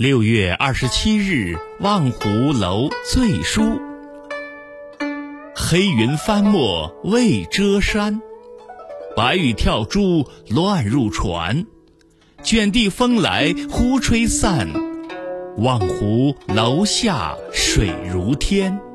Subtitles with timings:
[0.00, 3.78] 六月二十七日望湖楼醉书
[5.54, 8.22] 黑云翻墨未遮山
[9.14, 11.66] 白雨跳珠乱入船。
[12.42, 14.70] 卷地风来忽吹散
[15.58, 18.89] 望湖楼下水如天。